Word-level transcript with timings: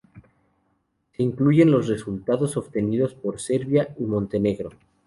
Se 1.11 1.21
incluyen 1.21 1.69
los 1.69 1.87
resultados 1.87 2.57
obtenidos 2.57 3.13
por 3.13 3.39
Serbia 3.39 3.93
y 3.99 4.03
Montenegro. 4.05 4.71